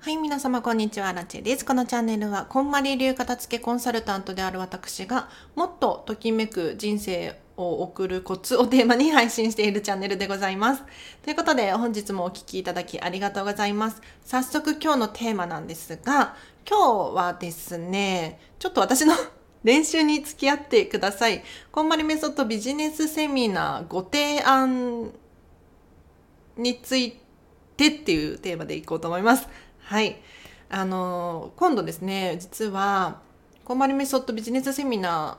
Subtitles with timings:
[0.00, 1.64] はい、皆様こんにちは、ラチェです。
[1.64, 10.84] このチャンネルは、こんまり流片付けコンサルタントである私が、もっとときめく人生を送るコツをテーマに配信しているチャンネルでございます。
[11.24, 14.00] ということで、本日もお聴きいただきありがとうございます。
[14.24, 16.36] 早速今日のテーマなんですが、
[16.66, 19.14] 今日はですね、ちょっと私の
[19.64, 21.42] 練習に付き合ってください。
[21.72, 25.10] こんまりメソッドビジネスセミナーご提案
[26.56, 27.18] につい
[27.76, 29.48] てっていうテーマでいこうと思います。
[29.88, 30.20] はい。
[30.68, 33.22] あの、今度ですね、実は、
[33.64, 35.38] こんまりメソッドビジネスセミナ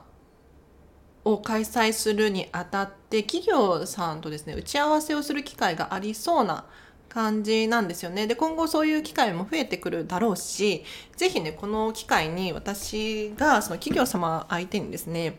[1.24, 6.64] ーを開催するにあたって、企業さんとですね、打ち合わせをする機会がありそうな
[7.08, 8.26] 感じなんですよね。
[8.26, 10.84] で、今後そういう機会も増えてくるだろうし、
[11.16, 15.38] ぜひね、この機会に私がその企業様相手にですね、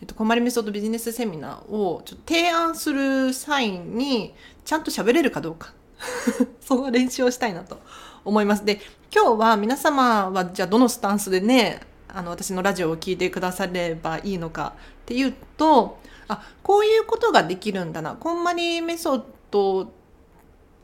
[0.00, 4.34] えっと、こんまりメソッドビジネスセミナーをちょっと提案する際に、
[4.64, 5.74] ちゃんと喋れるかどうか。
[6.60, 7.80] その練習をしたいなと
[8.24, 8.64] 思います。
[8.64, 8.80] で、
[9.14, 15.98] 今日は皆様はじゃあどのスタンスでね、あの私のラジオを聴いてくださればいいのかっていうと、
[16.28, 18.14] あ、こういうことができるんだな。
[18.14, 19.92] こんまりメソッド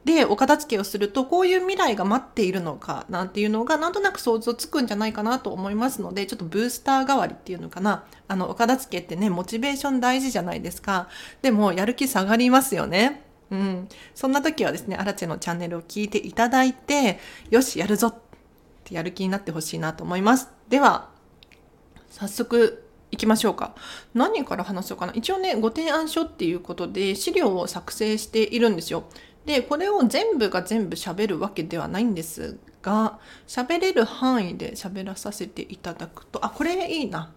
[0.05, 11.09] でお片付けをするとこういう未来が待っているのかなんていうのがなんとなく想像つくんじゃないかなと思いますのでちょっとブースター代わりっていうのかなあのお片付けってねモチベーション大事じゃないですか
[11.43, 17.19] でもやる気下がりますよねうん、そんな時はですね、アラチェのチャンネルを聞いていただいて、
[17.51, 18.15] よし、やるぞっ
[18.85, 20.51] てやる気になってほしいなと思います。
[20.69, 21.11] では、
[22.11, 23.75] 早速行きましょうか。
[24.15, 25.13] 何から話そうかな。
[25.15, 29.05] 一応ね、ご提案書っていうことで資料を作成しているんですよ。
[29.47, 37.33] で、これを全部が全部喋るわけではないんですが、喋れる範囲で喋らさせていただくと、あ、これいいな。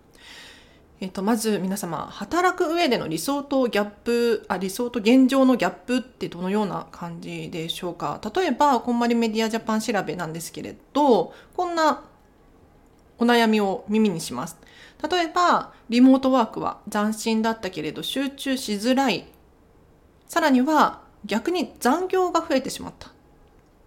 [1.02, 8.22] えっと、まず皆様、働く上での理想とギャップ、あ、理想と現状のギャップってどのような感じでしょうか？
[8.36, 12.04] 例えば、こんまりメディアジャパン調べなんですけれど、こんな
[13.18, 14.58] お悩みを耳にします。
[15.10, 19.26] 例えば、リモートワークは斬新だったけれど集中しづらい。
[20.28, 23.10] さらには、逆に残業が増えてしまった。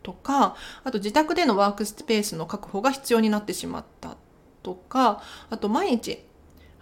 [0.03, 4.17] とか、あと自宅でのワークスペースの確保が必要になってしまった
[4.65, 6.25] とか、あと毎日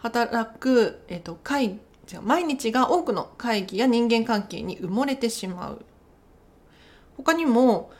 [0.02, 1.78] 働く、えっと、会
[2.22, 5.84] 毎日が多くの会議や人間関係に埋もれてしまう。
[7.16, 7.92] 他にも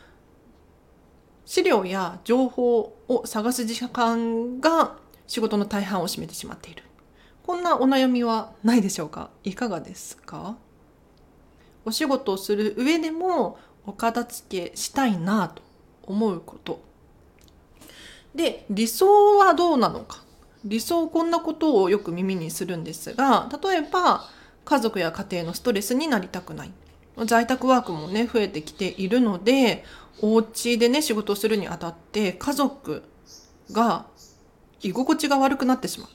[1.45, 4.97] 資料や情報を探す時間が
[5.27, 6.83] 仕事の大半を占めてしまっている。
[7.47, 9.31] こんなお悩みはないでしょうか？
[9.45, 10.57] いかがですか？
[11.85, 15.63] お仕事をする上でもお片付けしたいなと
[16.03, 16.83] 思うこと。
[18.35, 20.23] で、理想はどうなのか？
[20.65, 24.25] 理想こんなことをよく耳にするんですが例えば
[24.65, 26.73] 家族や家庭のストレスになりたくない。
[27.27, 29.85] 在宅ワークもね増えてきているので
[30.21, 33.03] お家でね仕事をするにあたって家族
[33.71, 34.07] が
[34.81, 36.09] 居心地が悪くなってしまう。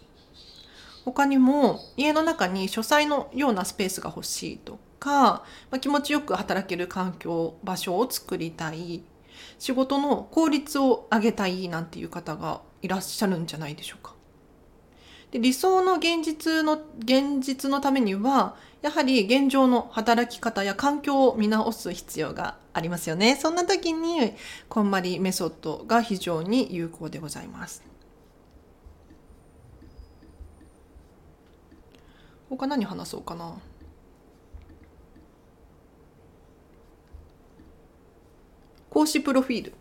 [1.06, 9.04] 他にも家の中に書斎のようなスペースが欲しいとか、まあ、気持ちよく働ける環境場所を作りたい。
[9.60, 14.17] 仕事の効率を上げたいなんていう方がいらっしゃるんじゃないでしょうか。
[15.32, 23.36] で理想の現実の現実のためにはやはり現状の働き方や環境を見直す必要がありますよね。
[23.36, 24.34] そんな時に
[24.70, 27.84] こんまりメソッドが非常に有効でございます。
[32.50, 33.60] 他何話そうかな？
[38.90, 39.74] 講師プロフィール。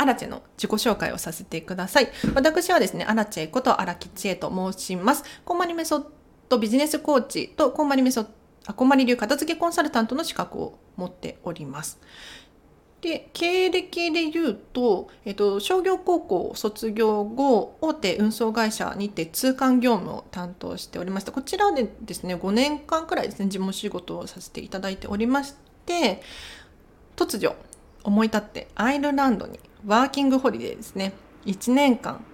[0.00, 2.08] アラチェの自己紹介をさせてください。
[2.34, 5.24] 私はですね、アラチェことアラキチエと申します。
[5.44, 6.04] コンマリメソッ
[6.48, 8.26] ドビジネスコーチとコンマリメソッ
[8.66, 12.00] ド、コンマリ流片付けコンサルタントの資格を持っております。
[13.02, 21.32] で、経歴で言うと、えっと、商業高校卒業後、大手運送会社にて通関業務を担当しておりました。
[21.32, 26.22] こちらでですね、5年間くらいですね、事務仕事をさせていただいておりまして、
[27.16, 27.54] 突如、
[28.02, 31.12] 思い立ってアイルランドにワーキングホリデーですね。
[31.46, 32.24] 1年間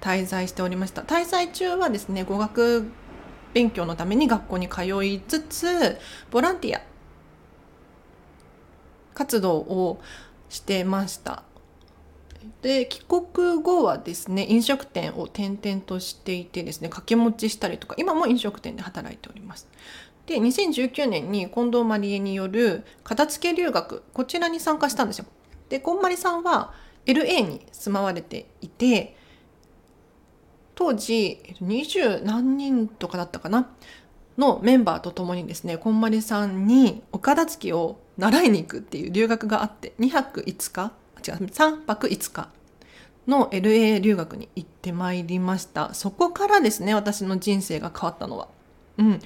[0.00, 1.02] 滞在しておりました。
[1.02, 2.90] 滞在中はですね語学
[3.52, 5.98] 勉強のために学校に通いつつ
[6.30, 6.82] ボランティア
[9.14, 10.00] 活動を
[10.48, 11.42] してました。
[12.62, 19.68] で帰国後はですね飲食店を転々としていてですね掛け持ちしたりとか今も飲食店で働いております。
[20.26, 25.26] で2019年に近藤麻理恵による片付け留学こちらに参加したんですよ。
[25.70, 26.74] でこんまりさんは
[27.06, 29.16] LA に住まわれていて
[30.74, 33.70] 当時20何人とかだったかな？
[34.36, 40.92] のメンバーと共にですねこんまりさんにお片付けを習いに行くっていう留学があって2泊5日
[41.26, 42.48] 違う3泊5日
[43.26, 45.94] の LA 留学に行ってまいりました。
[45.94, 48.48] そこからですね私の人生が変わったのは。
[48.98, 49.20] うん。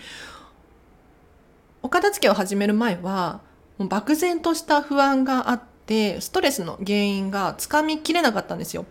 [1.82, 3.40] お片付けを始める前は
[3.78, 8.86] もう漠然とした不安があってストレスの原因がつかみきれなかったんですよ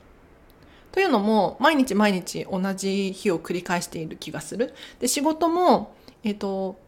[0.92, 6.80] というのも毎日毎日同じ日を繰り返している気がするで仕事もえっ、と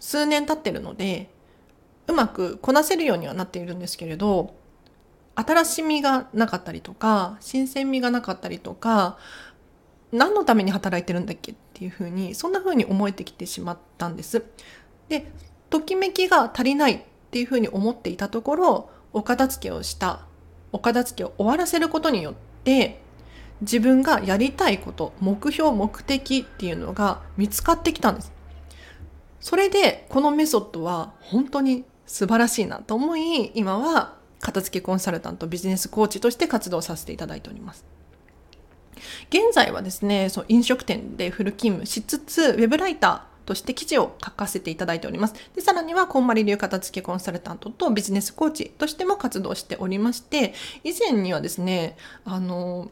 [0.00, 1.28] 数年経ってるので
[2.06, 4.54] うまくこなせるようにはなっているんですけれど
[5.34, 9.18] 新しみがなかったりとか新鮮味がなかったりとか
[10.12, 14.44] 何のために働いてるんだっけっていうふうにそんなふうに思えてきてしまったんです。
[15.08, 15.30] で
[15.68, 20.20] ときめきが足りないっていうふうに思っていたところお片付けをした
[20.72, 22.34] お片付けを終わらせることによっ
[22.64, 23.00] て
[23.62, 28.32] 自分がやりたいこと目標目的っていうのが見つかってきたんです。
[29.40, 37.84] それでこのメソッドは本当に素晴らしいなと思い今は片付けコンサルタントビジネスコーチとして活動させていただいております。
[39.28, 45.34] 現在はですね、そう飲食店でフル勤務しつつ、ウェブライターとして記事を書かせていただいております。
[45.54, 50.52] で、さらには、こんまり流片付けコンサルタントとビジネスコーチとしても活動しておりまして、
[50.84, 52.90] 以前にはですね、あの、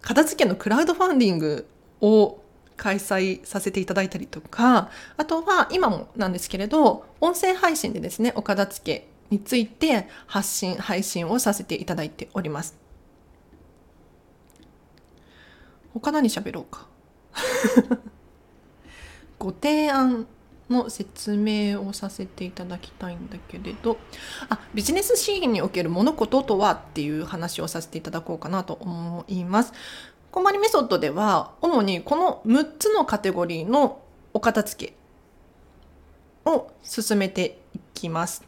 [0.00, 1.68] 片付けのクラウドファンディング
[2.00, 2.40] を
[2.76, 12.76] 開催させていただいたりとか、あとは今もなんですけれど、音声配信でですね、お片付けについて発信、配信をさせていただいております。
[15.94, 16.88] 他何喋ろうか？
[19.44, 20.26] ご提案
[20.70, 23.98] の説明をさせていただきたいんだけれど
[24.48, 29.74] あビジネスシーンにおける物事とはっていう話をさせていただこうかなと思います。
[30.30, 34.00] こまりメソッドでは主にこの6つのカテゴリーの
[34.32, 38.42] お片付けを進めていきます。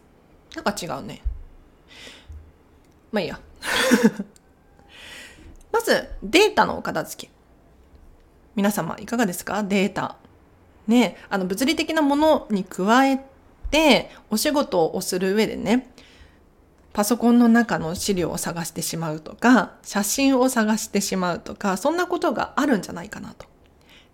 [0.55, 1.23] なんか違うね。
[3.13, 3.39] まあいいや。
[5.71, 7.33] まずデータのお片付け。
[8.55, 9.63] 皆様いかがですか？
[9.63, 10.17] データ。
[10.87, 13.25] ね、あの物理的なものに加え
[13.71, 15.93] てお仕事をする上でね、
[16.93, 23.47] パソコンの中の資料を探してしまうとか、写真を探してしまうとか、そんなことがあるんじゃないかなと。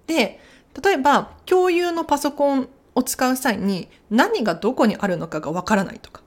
[0.07, 0.41] で、
[0.83, 6.23] 例えば共有のパソコンを使う際に何がどこにあるのかがわからないとか、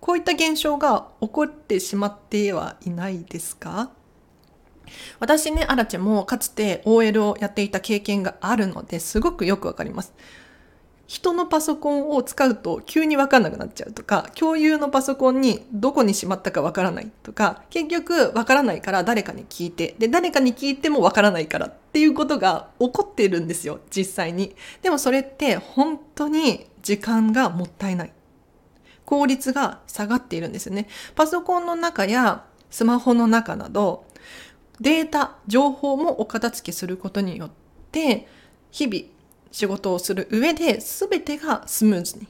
[0.00, 3.90] こういった現象が起こってしまってはいないですか？
[5.20, 10.14] 私ね、アラチェもかつて OL をやっていた経験があるのですごくよくわかります。
[11.06, 24.56] 人のパソコンを使うと急にわかんなくなっちゃうとか、共有のパソコンにどこにしまったかわからないとか、結局わからないから誰かに聞いて、で、誰かに聞いてもわからないからっていうことが起こっているんですよ、実際に。
[24.82, 28.12] でもそれって本当に時間がもったいない。
[29.04, 30.88] 効率が下がっているんですよね。
[31.14, 34.06] パソコンの中やスマホの中など、
[34.84, 37.50] データ、情報もお片付けすることによっ
[37.90, 38.28] て、
[38.70, 39.04] 日々
[39.50, 42.26] 仕事をする上で全てがスムーズに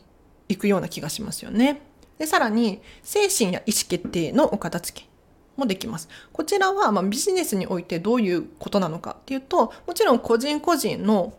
[0.49, 1.83] いくような気がしますよね。
[2.17, 5.09] で、さらに、精神や意思決定のお片付け
[5.57, 6.09] もできます。
[6.33, 11.35] こちらは、まあ、ビジネスにおいてどういうことなのかっていうと、もちろん個人個人の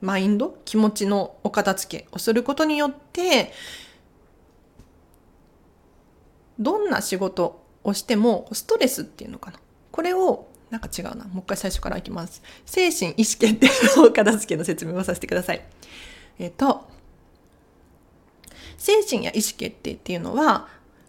[0.00, 3.52] マインド、気持ちのお片付けをすることによって、
[6.60, 9.58] どんな仕事をしてもストレスっていうのかな。
[9.92, 11.24] これをなんか違うな。
[11.24, 12.42] もう一回最初からいきます。
[12.64, 15.62] 精神、意思決定の片付けの説明をさせてください。
[16.38, 16.88] えっ、と、
[18.78, 20.68] 精神や意思決定っていうのは、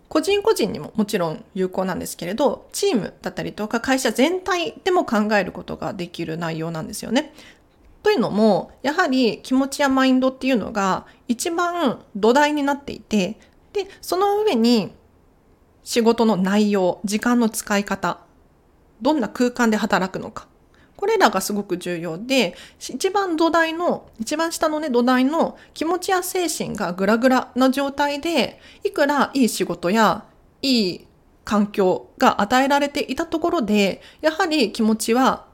[0.10, 7.34] 個人個人にももちろん有効なんですけれど、チームだったりとか会社全体でも考えることができる内容なんですよね。
[8.04, 13.40] というのも、やはり気持ちやマインドっていうのが一番土台になっていて、
[13.72, 14.92] で、その上に
[15.84, 18.20] 仕事の内容、時間の使い方、
[19.02, 20.48] どんな空間で働くのか。
[20.96, 30.26] これらがすごく重要で、一番土台の、一番下のね、土台の気持ちや精神がグラグラな状態で、いくらいい仕事や
[30.62, 31.08] いい
[31.44, 35.48] 環境が与えられていたところで、やはり気持ちは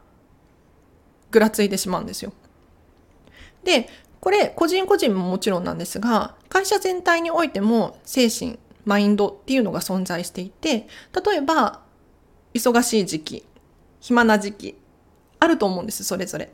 [1.31, 2.33] ぐらついてしまうんですよ。
[3.63, 3.87] で、
[4.19, 10.87] これ個人個人ももちろんなんですが、会社全体においても精神、マインドっていうのが存在していて、
[11.25, 11.86] 例えば
[12.57, 13.45] 忙しい時期、
[13.99, 14.75] 暇な時期、
[15.39, 16.51] あると思うんです、それぞれ。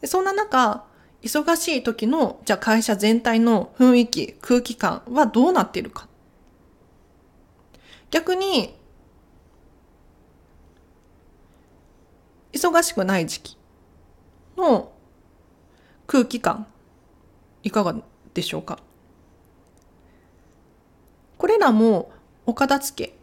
[0.00, 0.84] でそんな中、
[1.22, 6.08] 忙しい時の、じゃあ会社全体の雰囲気、空気感はどうなっているか。
[8.10, 8.76] 逆に、
[12.52, 13.58] 忙しくない時期
[14.56, 14.92] の
[16.06, 16.66] 空気感、
[17.64, 17.96] いかが
[18.32, 18.78] でしょうか。
[21.36, 22.12] これらも
[22.46, 23.15] お片付け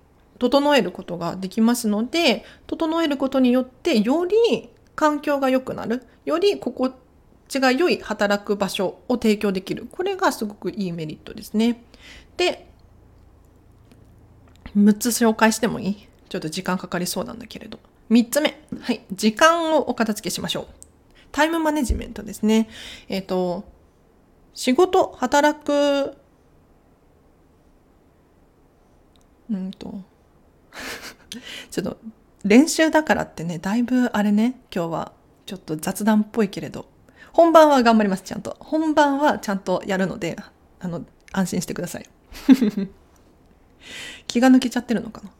[0.43, 4.35] 整えることができますので整えることによってより
[4.93, 6.93] 環境が良くなるより心
[7.47, 11.81] 地が良い働く場所を提供できるこれがすごくいいメリットですね。
[12.35, 12.67] で
[14.75, 16.07] 6つ紹介してもいい？
[16.27, 17.79] ちょっと時間かかりそうなんだけれど。
[18.09, 18.59] 3つ目。
[18.81, 19.05] はい。
[19.13, 20.67] 時間をお片付けしましょう。
[21.31, 22.67] タイムマネジメントですね。
[23.07, 23.63] えっ、ー、と、
[24.53, 26.17] 仕事、働く、
[29.49, 30.01] うんと、
[31.71, 31.97] ちょっと
[32.43, 35.11] 練習だからってね、だいぶあれね、今日は
[35.45, 36.87] ちょっと雑談っぽいけれど、
[37.31, 38.57] 本番は頑張ります、ちゃんと。
[38.59, 40.37] 本番はちゃんとやるので、
[40.79, 42.09] あの、安心してください。
[44.27, 45.31] 気が抜けちゃってるのかな。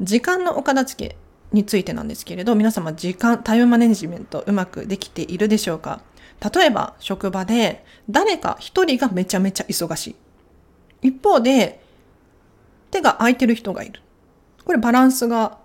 [0.00, 1.16] 時間のお片付け
[1.52, 6.02] についてなんですけれど、皆様時間、タイムマネジメントうまくできているでしょうか
[6.54, 11.08] 例えば、職場で誰か一人がめちゃめちゃ忙しい。
[11.08, 11.85] 一方で、
[12.90, 14.00] 手が空いてる人がいる。
[14.64, 15.58] これバランスが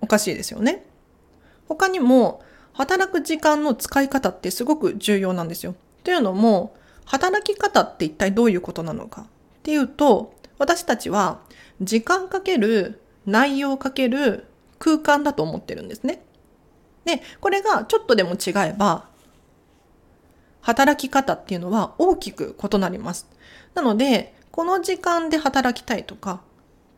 [0.00, 0.86] おかしいですよね。
[1.68, 2.42] 他にも、
[2.72, 5.74] 働く時間の使い方ってすごく重要なんですよ。
[6.04, 9.26] というのも、働き方って一体どういうことなのかっ
[9.62, 11.40] ていうと、私たちは
[11.80, 14.46] 時間かける内容かける
[14.78, 16.22] 空間だと思ってるんですね。
[17.04, 19.08] で、これがちょっとでも違えば、
[20.60, 23.26] 働き方っていうのは大きく異なります。
[23.74, 26.42] なので、この時間で働きたいとか、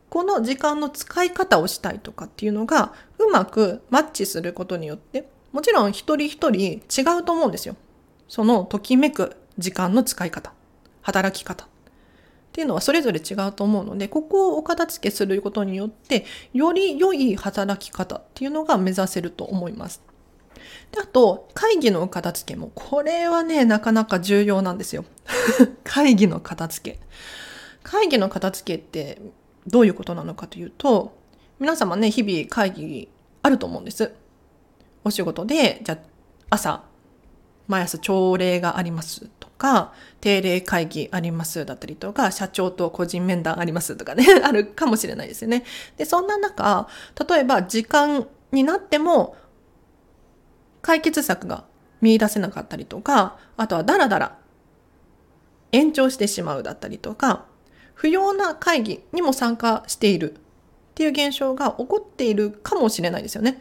[0.09, 7.75] この時間の使い方をしたいとかっていうのがうまくマッチすることによって、もちろん一人一人違うと思うんですよ。
[8.27, 10.53] そのときめく時間の使い方、
[11.01, 11.65] 働き方。
[11.65, 11.67] っ
[12.53, 20.03] ていうのはそれぞれ違うと思うので、ここをお片付けすることによって、より良い働き方っていうのが目指せると思います。
[20.91, 25.05] であと、会議のお片付けも、これはね、なかなか重要なんですよ。
[25.83, 26.99] 会議の片付け。
[27.83, 29.21] 会議の片付けって
[29.67, 31.17] どういうことなのかというと、
[31.59, 33.09] 皆様ね、日々会議
[33.41, 34.13] あると思うんです。
[35.03, 35.97] お仕事で、じゃあ
[36.49, 36.83] 朝、
[37.67, 45.63] 毎朝朝礼がありますとか、定例会議ありますだったりとか、社長と個人面談ありますとかね、 あるかもしれないですよね。
[45.97, 46.87] で、そんな中、
[47.29, 49.35] 例えば時間になっても
[50.81, 51.65] 解決策が
[52.01, 54.37] 見出せなかったりとか、あとはダラダラ
[55.71, 57.45] 延長してしまうだったりとか、
[57.93, 60.35] 不要な会議にも参加しているっ
[60.95, 63.59] ていう現象が起こっているかもしれないですよね。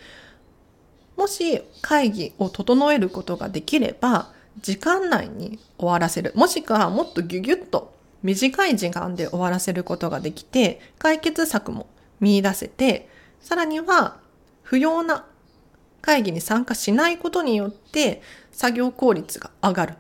[1.17, 6.33] もし会議を整えることができれば、時間内に終わらせる。
[6.35, 11.87] もしくはもっとギュギュッと短い時間で終わらせることができて、解決策も
[12.21, 13.09] 見出せて、
[13.41, 14.19] さらには
[14.62, 15.27] 不要な
[16.01, 19.97] 会議に参加しないことによって作業効率が上がるっ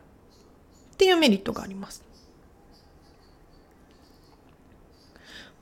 [0.96, 2.04] ていうメリットがあります。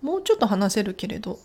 [0.02, 1.38] もうちょっと話せるけれど、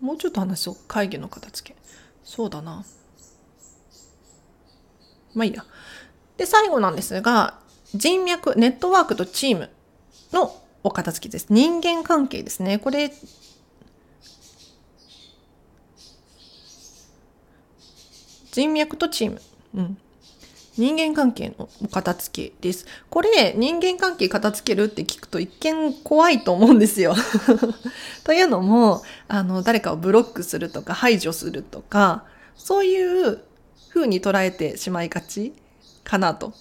[0.00, 0.76] もうちょっと話そう。
[0.86, 1.78] 会議の片付け。
[2.22, 2.84] そうだな。
[5.34, 5.64] まあいいや。
[6.36, 7.58] で、最後なんですが、
[7.94, 9.70] 人脈、ネットワークとチーム
[10.32, 11.46] のお片付きです。
[11.50, 12.78] 人間関係ですね。
[12.78, 13.12] これ、
[18.52, 19.42] 人脈とチーム。
[19.74, 19.98] うん。
[20.76, 22.86] 人間関係のお片付けです。
[23.08, 27.14] これ、人間関係片付けるって聞くと一見怖いと思うんですよ。
[28.24, 32.24] というのも、あの、誰かをブロックするとか排除するとか、
[32.56, 33.40] そういう
[33.90, 35.52] 風に捉えてしまいがち
[36.02, 36.52] かなと。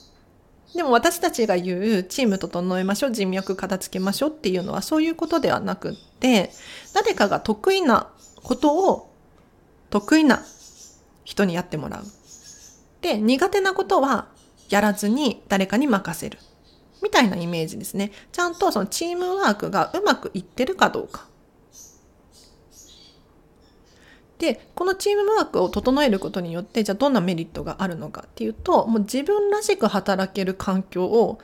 [0.75, 6.51] でも私たちが言うチーム整えましょう、人脈片付けましょうっていうのはそういうことではなくって、
[6.93, 8.09] 誰かが得意な
[8.43, 9.09] ことを
[9.89, 10.43] 得意な
[11.23, 12.22] 人にやってもらう。
[13.03, 14.29] で、苦手なことは
[14.69, 16.39] やらずに誰かに任せる。
[17.03, 18.11] みたいなイメージですね。
[18.31, 21.27] ちゃんとそのチームワークがうまくいってるかどうか。
[24.39, 31.39] でこのチームワークを整えることによってじゃあどんなメリットがあるのかっていうともう自分らしく働ける環境を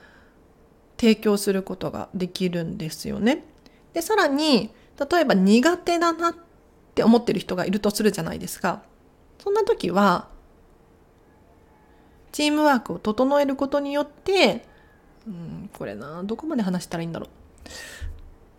[0.97, 3.45] 提供することができるんですよね。
[3.93, 4.71] でさらに
[5.11, 6.35] 例えば苦手だなっ
[6.95, 8.83] て思ってる人がいるとするじゃないですか。
[9.41, 10.27] そんな時は
[12.31, 14.65] チームワークを整えることによって
[15.27, 17.27] うんこれなどこまで話したらいいんだろ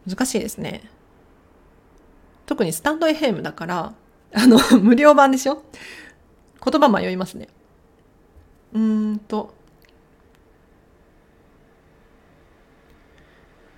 [0.06, 0.88] う難しいですね。
[2.46, 3.94] 特にスタンド FM だから
[4.32, 5.62] あの、 無料版でしょ？
[6.64, 7.48] 言葉迷いますね。
[8.72, 9.54] うーんと。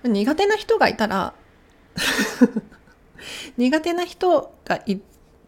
[0.03, 1.33] 苦手な人がいたら
[3.57, 4.99] 苦手な人がい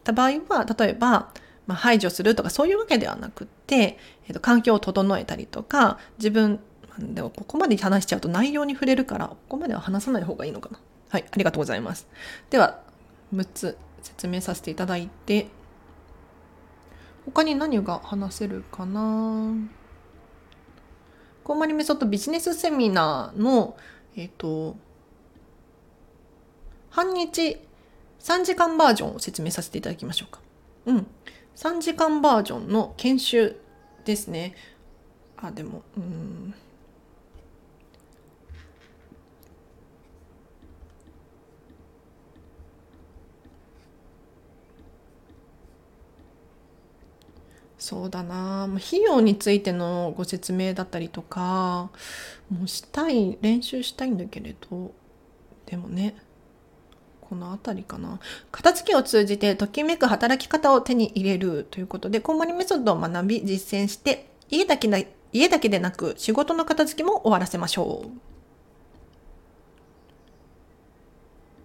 [0.03, 1.31] た場合は、例えば、
[1.67, 6.59] まあ、排除するとかそういうわけではなくって、えっと、環境を整えたりとか、自分、
[6.99, 10.79] でもここまで話しちゃうと内容に触れるからここまでは話さない方がいいのかな。
[11.09, 12.07] はいありがとうございます。
[12.49, 12.79] では
[13.33, 15.47] 6つ説明させていただいて
[17.25, 19.55] 他に何が話せるかな？
[21.43, 23.75] こんまりメソッドビジネスセミナーの
[24.15, 24.77] えっ、と
[26.91, 27.57] 半日
[28.19, 30.39] 3時間バージョンを説明させていただきましょうか。
[30.85, 31.07] うん。
[31.55, 33.55] 3時間バージョンの研修
[34.03, 34.55] ですね。
[35.37, 36.53] あ、でも、うん。
[47.77, 51.91] そうだな費用についてのご説明だったりとか
[52.49, 54.91] もうしたい練習したいんだけれど
[55.65, 56.15] でもね
[57.29, 58.19] この辺りかな。
[58.51, 64.99] 片付けを通じてときめく働き方を手に入れるということで、こんまりメソッドを学び実践して、家だけな
[65.33, 68.09] 家だけでなく仕事の片付けも終わらせましょう。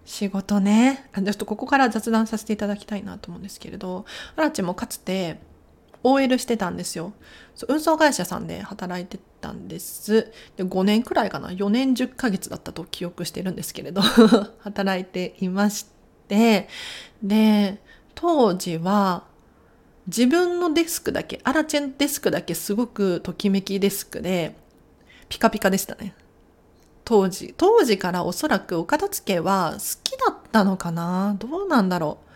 [0.05, 1.09] 仕事ね。
[1.15, 5.39] ちょっとここから雑談させていただきたいなと思うんですけれど、アラチもかつて
[6.03, 7.13] OL してたんですよ。
[7.67, 10.31] 運送会社さんで働いてたんです。
[10.57, 11.49] で5年くらいかな。
[11.49, 14.01] 4年10ヶ月だったと記憶してるんですけれど、
[14.59, 15.87] 働いていまし
[16.27, 16.67] て、
[17.21, 17.81] で、
[18.15, 19.25] 当時は
[20.07, 24.55] 自分のデスクだけ、アラチェンデスクだけすごくときめきデスクで、
[25.29, 26.15] ピカピカでしたね。
[27.05, 27.53] 当時。
[27.57, 32.30] 当時からおそらくお片付けは好きだったのかなどうなんだろう。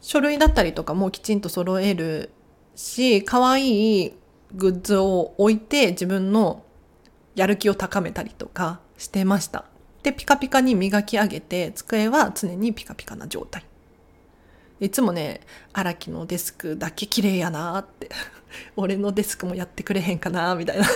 [0.00, 2.30] 書類だったりとかもきちんと揃える
[2.74, 4.12] し、可愛い
[4.54, 6.64] グッズを置いて自分の
[7.34, 9.64] やる気を高めたりとかしてました。
[10.02, 13.64] で、ピカピカに磨き上げて、机は常にピカピカな状態。
[14.80, 15.42] いつもね、
[15.74, 18.08] 荒木のデスクだけ綺麗やなって。
[18.76, 20.86] 俺のデスクもやってくれへんかなみたいな。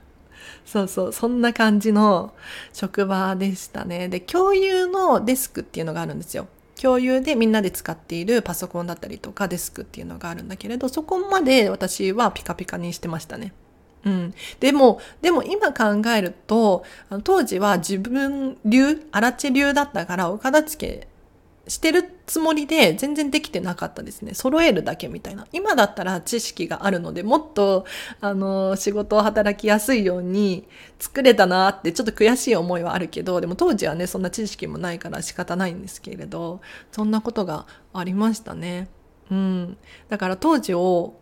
[0.64, 2.34] そうそう、そんな感じの
[2.72, 4.08] 職場でしたね。
[4.08, 6.48] で、共有のデスクっていうのがあるんですよ。
[6.80, 13.52] 共有でみんなで使っているパソコンだったりとかデスクっていうのがあるんだけれど、そこまで私はピカピカにしてましたね。
[14.04, 14.34] うん。
[14.60, 16.84] でも、でも今考えると、
[17.24, 21.08] 当時は自分流、荒地流だったから、岡田付け
[21.68, 24.34] してるつもりで全然できてなかったですね。
[24.34, 25.46] 揃えるだけみたいな。
[25.52, 27.84] 今だったら知識があるので、もっと、
[28.20, 30.66] あの、仕事を働きやすいように
[30.98, 38.88] 作れたなって、ちょっと悔しい思いはあるけど、でも当時はね、そんな知識もないから仕方ないんですけれど、そんなことがありましたね。
[39.30, 39.76] うん。
[40.08, 41.20] だから当時を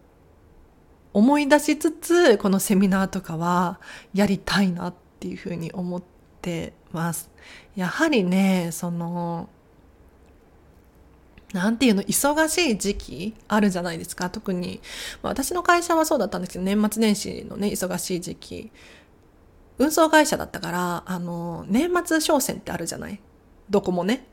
[1.12, 3.80] 思い出しつつ、このセミナーとかは
[4.14, 6.02] やりたいなっていうふうに思っ
[6.42, 7.30] てます。
[7.74, 9.48] やはりね、その、
[11.52, 14.30] なんていうの、忙しい時期あるじゃないですか。
[14.30, 14.80] 特に、
[15.22, 18.70] まあ、私の会社はそうだったんですけど、年末年始のね、忙しい時期。
[19.78, 23.20] 運送会社だったから、あの、年末商戦ってあるじゃない？
[23.70, 24.26] どこもね。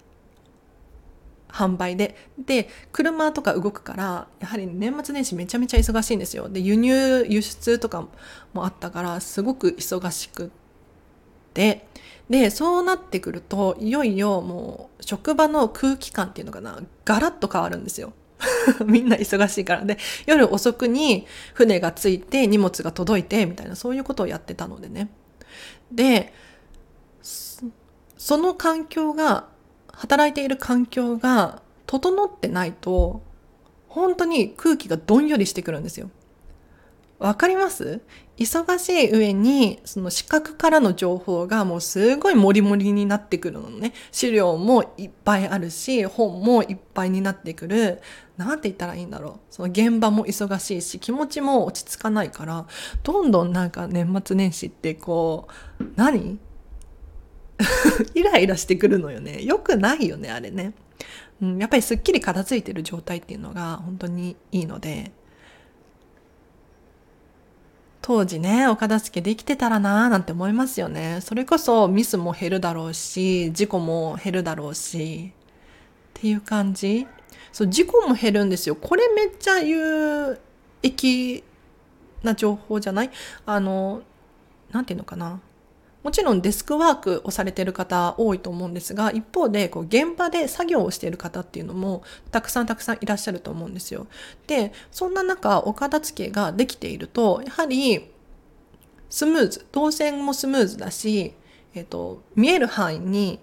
[1.49, 2.15] 販売で。
[2.39, 6.49] で、車とか動くから、やはり年末年始めちゃめちゃ忙しいんですよ。
[6.49, 8.07] で、輸入、輸出とか
[8.53, 10.62] もあったから、すごく忙しくって、
[11.53, 18.13] でそうなってくるといよいよもう職場の空気感っていうのかなガラッと変わるんですよ。
[18.85, 25.09] みんな忙しいからで夜遅くに船が着いて荷物が届いてみたいなそういうことをやってたのでね。
[25.91, 26.33] で
[27.21, 29.47] その環境が
[29.91, 33.21] 働いている環境が整ってないと
[33.87, 36.09] 本当に空気がどんよりしてくるんですよ。
[37.19, 38.01] わかります？
[38.37, 43.93] 忙しい上に、その視覚からの情報がもうすごいモリモリになってくるのね。
[44.11, 48.01] 資料もいっぱいあるし、本もいっぱいになってくる。
[48.37, 49.39] なんて言ったらいいんだろう。
[49.51, 52.65] その現場も忙しいし、気持ちも落ち着かないから、
[53.03, 55.47] どんどんなんか年末年始ってこ
[55.79, 56.39] う、何？
[58.15, 59.43] イライラしてくるのよね。
[59.43, 60.73] よくないよね、あれね。
[61.41, 65.11] うん、やっぱりすっきり片付いてる状態っていうのが本当にいいので、
[68.05, 71.19] 当時ね、お片付けできてたらなーなんて思いますよね。
[71.21, 77.07] それこそミスも減るだろうし、事故も減るだろうし、っていう感じ。
[77.53, 78.75] そう、事故も減るんですよ。
[78.75, 80.37] これめっちゃ有
[80.81, 81.45] 益
[82.23, 83.11] な情報じゃない？
[83.45, 84.01] あの、
[84.71, 85.39] なんていうのかな？
[86.03, 94.07] もちろんデスクワークをされてる方多いと思うんですが、一方でこう現場で作業をしている方っていうのもたくさんたくさんいらっしゃると思うんですよ。
[94.45, 98.11] で、そんな中、お片付けができていると、やはり
[99.09, 101.33] スムーズ、動線もスムーズだし、
[101.73, 103.39] えっ、と、見える範囲に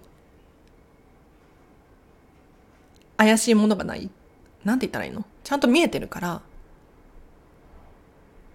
[3.17, 4.09] 怪しいものがない。
[4.63, 5.25] なんて言ったらいいの？
[5.43, 6.41] ちゃんと見えてるから、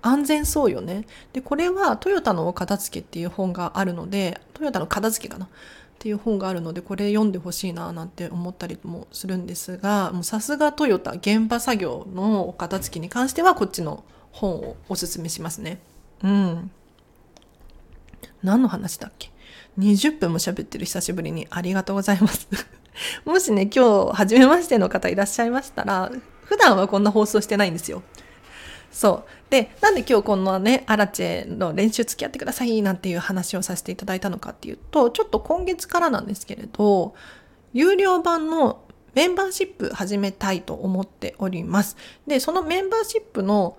[0.06, 1.04] 安全そうよね。
[1.32, 5.48] で、これはトヨタのお片付けっていう本があるので、トヨタの片付けかなっ
[5.98, 15.80] ていう本があるので、これ読んでほしいななんて思ったりもするんですが、もうさすがトヨタ現場作業のお片付けに関してはこっちの本をおすすめしますね。
[16.22, 16.70] うん。
[18.42, 19.30] 何の話だっけ
[19.78, 22.48] ?20 分も喋ってる久しぶりにありがとうございます
[23.24, 26.12] もしね、今日初めましての方いらっしゃいましたら、
[26.44, 28.02] 普段はこんな放送してないんですよ。
[28.90, 29.30] そう。
[29.50, 37.14] で、なんで今日こんなね、アラチェの練習付き合ってくださいなんていう話をさせていただいたのかっていうと、ちょっと今月からなんですけれど、
[37.72, 38.82] 有料版の
[39.14, 41.96] メンバーシップ始めたいと思っております。
[42.26, 43.78] で、そのメンバーシップの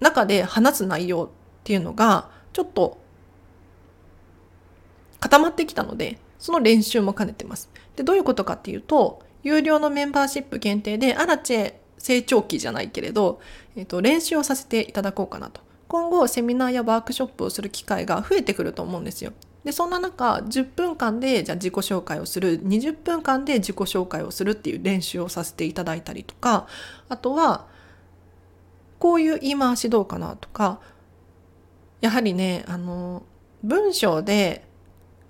[0.00, 1.28] 中で話す内容っ
[1.64, 2.98] ていうのが、ちょっと
[5.20, 7.68] 固まってきたので、その練習も兼ねてます。
[7.96, 13.40] で、どういうことかっていうと、有料のメンバーシップ限定で、アラチェ成長期じゃないけれど、
[13.76, 15.60] えっ、と、練習をさせていただこうかなと。
[15.88, 19.32] 今後、セミナーやワークショップをする機会が増えてくると思うんですよ。
[19.64, 26.66] で、そんな中、10分間で、じゃあ自己紹介をする、20分間で自己紹介をするっていう練習をさせていただいたりとか、
[27.08, 27.66] あとは、
[28.98, 30.80] こういう言い回しどうかなとか、
[32.00, 33.22] やはりね、あの、
[33.62, 34.66] 文章で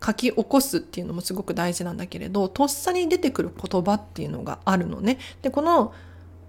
[0.05, 5.19] 書き起こすっていうのもすごく大事なんだけれど、とっさに出てくる言葉っていうのがあるのね。
[5.43, 5.95] で、この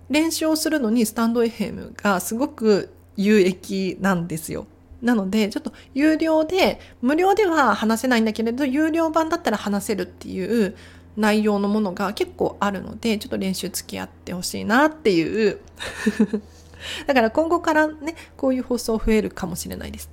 [0.10, 4.68] 練習をするのにスタンド FM がすごく有益なんですよ。
[5.02, 10.76] なので、ちょっと有料で、無料では話せないんだけれど、有料版だったら話せるっていう
[11.18, 15.60] 内容のものが結構あるので、ちょっと練習付き合ってほしいなっていう
[17.08, 20.10] だから今後からね、こういう放送増えるかもしれないです。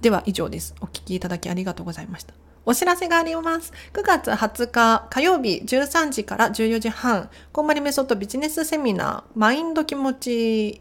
[0.00, 0.74] では以上です。
[0.80, 2.34] お聞きいただきありがとうございました。
[2.68, 3.72] お知らせがあります。
[3.92, 10.80] 9月20日火曜日13時から14時半、こんまりメソッドビジネスセミナー、マインド気持ち意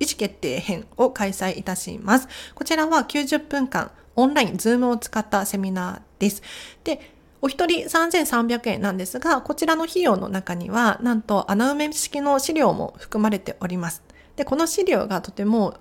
[0.00, 2.28] 思決定編を開催いたします。
[2.54, 6.42] こちらは90分間、オンライン、ズームを使ったセミナーです。
[6.84, 14.02] で、お一人3300円なんですが、こちらの費用の中には、なんと穴埋め式の資料も含まれております。
[14.36, 15.74] で、この資料がとても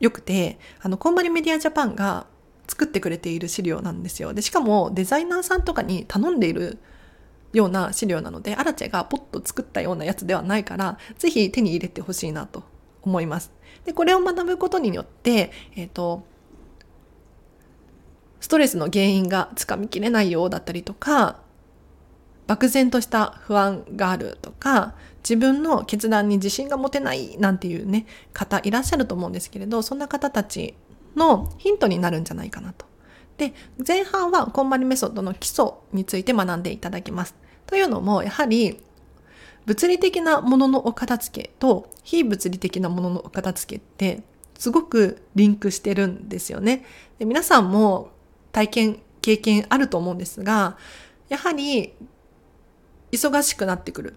[0.00, 2.26] 良くて、あの、コンマリメディアジャパンが
[2.68, 4.34] 作ってくれている資料なんですよ。
[4.34, 6.78] で、しかもデザイナーさんとかに頼んでいる
[7.52, 12.64] ような資料なので、アラチェがポッと作ったようなやつではないから、ぜひ手に入れてほしいなと
[13.02, 13.52] 思います。
[13.84, 16.24] で、これを学ぶことによって、えっ、ー、と、
[18.40, 21.40] ストレスの原因がつかみきれないようだったりとか、
[22.46, 24.94] 漠然とした不安があるとか、
[25.28, 30.76] 自分の決断に自信が持てないなんていうね、方いらっしゃると思うんですけれど、そんな方たち
[31.16, 32.86] のヒントになるんじゃないかなと。
[33.38, 33.54] で、
[33.86, 37.34] 前半はこんまりメソッドの基礎について学んでいただきます。
[37.66, 38.80] というのも、やはり
[39.66, 44.22] 物理的なもののお片付けと非物理的なもののお片付けって
[44.56, 46.84] すごくリンクしてるんですよね。
[47.18, 48.10] で皆さんも
[48.52, 50.78] 体験、経験あると思うんですが、
[51.28, 51.92] やはり
[53.10, 54.14] 忙しくなってくる。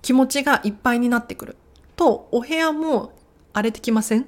[0.00, 1.56] 気持ちがいっぱいになってくる。
[1.94, 3.12] と、お部屋も
[3.52, 4.26] 荒れてきません？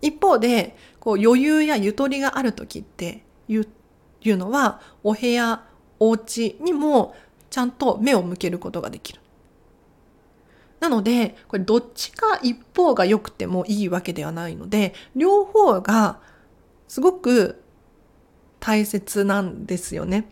[0.00, 5.64] 一方で、こう余裕やゆとりがある時っていうのは、お部屋、
[5.98, 7.14] お家にも
[7.50, 9.20] ちゃんと目を向けることができる。
[10.80, 16.20] なので、これどっちか一方が良くてもいいわけではないので、両方が
[16.86, 17.62] すごく
[18.60, 20.30] 大切なんですよね。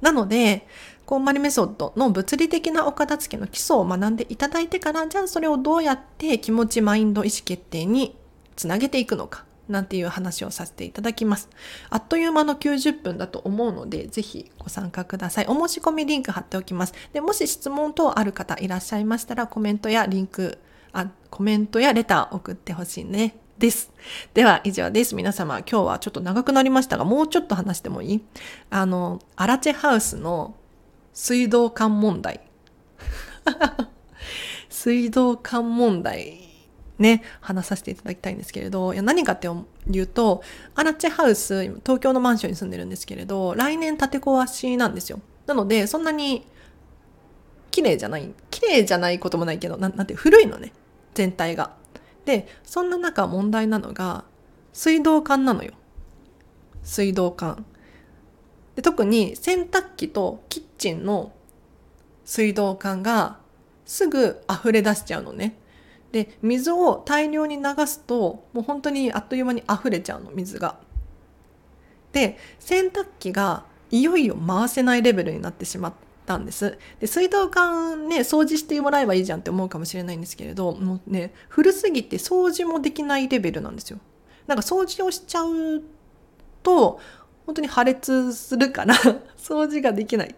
[0.00, 0.66] なので、
[1.04, 8.18] こんまりメソッドの物理的なお片付けの基礎を学んでいただいてから、じゃあそれをどうやって気持ち、マインド、意思決定に
[8.56, 11.48] つなげていくのか、なんていう話をさせていただきます。
[11.90, 15.46] あっという間の90分だと思うので、ぜひご参加ください。
[15.48, 16.94] お申し込みリンク貼っておきます。
[17.12, 20.58] で、もし質問等ある方いらっしゃいましたら、コメントやリンク、
[20.92, 23.36] あ、コメントやレター送ってほしいね。
[23.58, 23.90] です。
[24.34, 25.14] では以上です。
[25.14, 28.24] 皆様、今日はちょっと長くなりましたが、もうちょっと話してもいい？
[28.68, 30.54] あの、アラチェハウスの
[31.14, 32.42] 水道管問題。
[34.68, 36.45] 水道管問題
[36.98, 39.48] ね、話させていただきたいんですけれど、いや何かって
[39.90, 40.42] いうと、
[40.74, 45.20] アラチェハウス、東京のマンションに住んでるんですけれど、来年建て壊しなんですよ。
[45.46, 46.46] なので、そんなに
[47.70, 50.72] 綺麗じゃない、綺麗じゃないこともないけど、ななんて古いのね、
[51.14, 51.74] 全体が。
[52.24, 54.24] で、そんな中問題なのが、
[54.72, 55.72] 水道管なのよ。
[56.82, 57.66] 水道管。
[58.76, 61.32] で特に洗濯機とキッチンの
[62.24, 63.38] 水道管が
[63.86, 65.56] すぐ溢れ出しちゃうのね。
[66.16, 70.78] で、水を大量に流すと、もう本当にあっという間に溢れちゃうの、水が。
[72.12, 75.92] で、洗濯機がいよいよ回せないレベルになってしまっ
[76.24, 76.78] たんです。
[77.00, 83.98] で水道管ね掃除してもらえばいいじゃんって思うかもしれないんですけれどもうね古すぎて掃除もできないレベルなんですよ。
[84.46, 85.82] なんか掃除をしちゃう
[86.62, 86.98] と
[87.44, 88.94] 本当に破裂するから
[89.36, 90.34] 掃除ができない。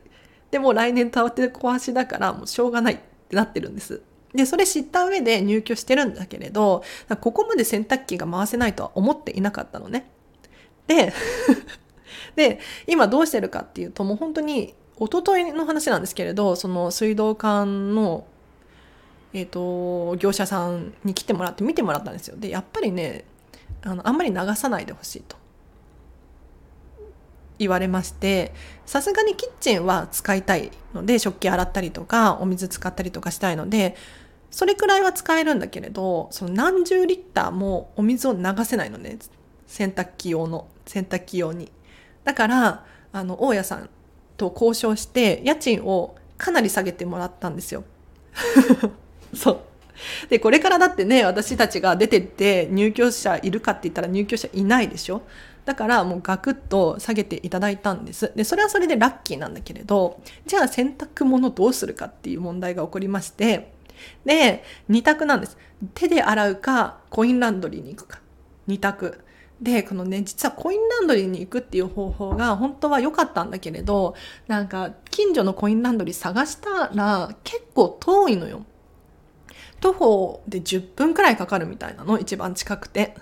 [0.50, 4.02] でも来年倒って壊しだからもうしょうがないってなってるんです。
[4.34, 6.82] でそれ知った上で入居してるんだけれど
[7.20, 10.10] ここまで洗濯機が回せないとは思っていなかったのね。
[10.86, 11.12] で
[12.36, 18.24] で今どうしてるかっていうともう本当に一昨日の話なんですけれどその水道管の
[19.34, 22.36] えーと、業者さんに来てもらって見てもらったんですよ。
[22.38, 23.24] でやっぱりね
[23.82, 25.36] あのあんまり流さないでほしいと。
[27.58, 28.52] 言われまして
[28.86, 33.96] さすがにキッチンは使いたいので食器洗ったりとかお水使ったりとかしたいので
[34.50, 39.18] それくらいは使えるんだけれどその何十リッターもお水を流せないのね
[39.66, 41.70] 洗濯機用の洗濯機用に。
[42.24, 43.90] だからあの大家さん
[44.36, 47.84] と交渉して家賃をかなり下げてもらったんですよ。
[49.34, 49.60] そう。
[50.30, 55.22] でこれからだってね私たちが出てって入居者いるかって言ったら入居者いないでしょ。
[55.68, 58.32] だからもうガクッと下げていただいたんです。
[58.34, 63.74] で、それはそれでラッキーなんだけれど、じゃあ洗濯物どうするかっていう問題が起こりまして、
[64.24, 65.58] で、2択なんです。
[65.92, 68.20] 手で洗うか、コインランドリーに行くか。
[68.66, 69.20] 2択。
[69.60, 74.14] で、このね、実はコインランドリーに行くっていう方法が本当は良かったんだけれど、
[74.46, 78.64] なんか近所のコインランドリー探したら結構遠いのよ。
[79.80, 82.18] 徒歩で10分くらいかかるみたいなの？
[82.18, 83.14] 一番近くて。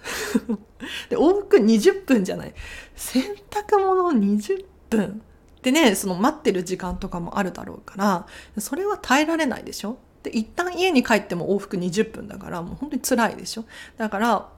[1.10, 2.54] で往復20分じゃない。
[2.94, 5.22] 洗濯物20分。
[5.62, 8.26] でねその待ってる時間とかもあるだろうから
[8.60, 9.98] それは耐えられないでしょ？
[10.22, 13.64] で一旦家に帰っても往復20分だからもう本当に辛いでしょ？
[13.96, 14.48] だから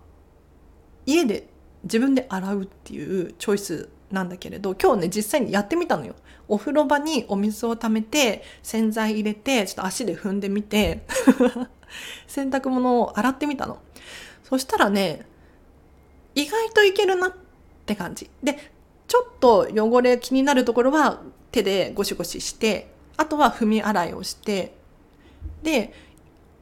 [1.06, 1.48] 家で
[1.84, 6.14] 自分で洗うっていうチョイスなんだけれど今日ね実際にやってみたのよ。
[6.46, 11.06] お風呂場にお水をためて洗剤入れてちょっと足で踏んでみて。
[12.26, 13.78] 洗濯物を洗ってみたの。
[14.44, 15.26] そしたらね、
[16.34, 17.32] 意外といけるなっ
[17.86, 18.30] て感じ。
[18.42, 18.72] で、
[19.06, 21.20] ちょっと汚れ気になるところは
[21.50, 24.74] 手でゴシゴシして、あとは踏み洗いをして、
[25.62, 25.92] で、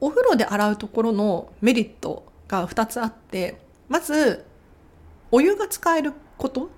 [0.00, 4.44] お風呂で洗うところのメリットが2つあって、まず、
[5.30, 6.70] お湯が使えること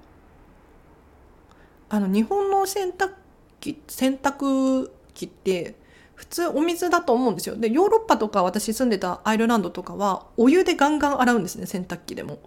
[1.90, 3.12] あの、日本の洗濯
[3.61, 5.74] 機、洗濯機って、
[6.18, 7.54] 普通お水だと思うんですよ。
[7.54, 12.40] でヨーロッパとか私住んでたアイルランドとかはお湯でガンガン洗うんですね洗濯機でも。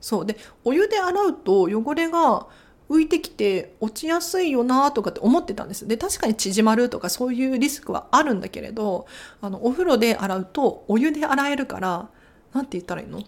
[0.00, 0.26] そう。
[0.26, 2.46] でお湯で洗うと汚れが
[2.88, 5.88] 浮いてきて落ちやすいよなとかって思ってたんです。
[5.88, 9.06] で確かに縮まるとかそういうリスクはあるんだけれど
[9.40, 12.08] あのお風呂で洗うとお湯で洗えるから
[12.54, 13.24] 何て言ったらいいの？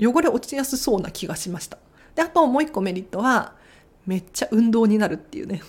[0.00, 1.78] 汚れ落ちやすそうな気がしました。
[2.14, 3.54] であともう一個メリットは
[4.06, 5.62] めっちゃ運動になるっていうね。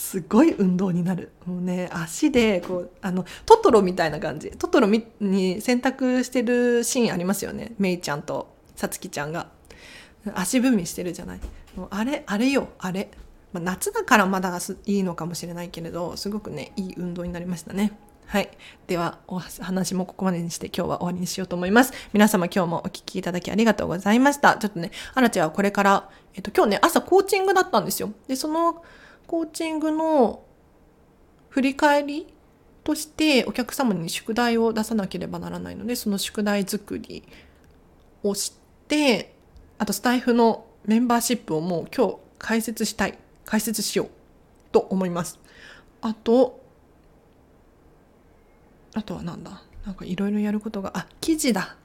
[0.00, 9.50] すごい運動になるもうね足でこうあのトトロみたいな感じトトロに洗濯してるシーンありますよねメイちゃんとさつきちゃんが
[10.34, 11.40] 足踏みしてるじゃない
[11.76, 13.10] もうあれあれよあれ、
[13.52, 17.92] まあ、夏だからまだいいのかもしれないけれどすごくねいい運動になりましたね
[18.26, 18.48] はい。
[18.86, 21.92] では、お話もここまでにして今日は終わりにしようと思います。
[22.12, 24.54] 皆様今日もお聴きいただきありがとうございました。
[24.54, 28.12] ちょっとね、アラチはこれから、えっと、今日ね、朝コーチングだったんですよ。
[28.28, 28.84] で、その
[29.30, 30.42] コーチングの
[31.50, 32.26] 振り返り
[32.82, 37.22] としてお客様に宿題を出さなければならないのでその宿題作り
[38.24, 38.54] をし
[38.88, 39.32] て
[39.78, 44.08] あとスタイフのメンバーシップをもう今日解説したい解説しよう
[44.72, 45.38] と思います。
[46.00, 46.60] あと
[48.94, 49.62] あとはなんだ？
[49.86, 51.76] なんかいろいろやることがあ記事だ。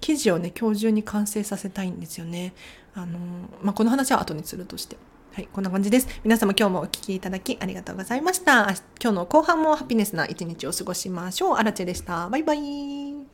[0.00, 2.54] 記事をね今日中に完成させたいんですよね。
[2.94, 3.18] あの
[3.62, 4.96] まあこの話は後にするとして。
[5.34, 6.06] はい、こんな感じです。
[6.22, 8.72] 皆様今日もお聴きいただきありがとうございました。
[9.02, 11.56] 今日の後半もハピネスな一日を過ごしましょう。
[11.56, 12.28] アラチェでした。
[12.28, 13.33] バイバイ。